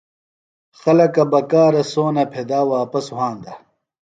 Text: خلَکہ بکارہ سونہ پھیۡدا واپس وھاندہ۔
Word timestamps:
خلَکہ 0.79 1.23
بکارہ 1.31 1.83
سونہ 1.91 2.23
پھیۡدا 2.31 2.59
واپس 2.73 3.05
وھاندہ۔ 3.15 3.53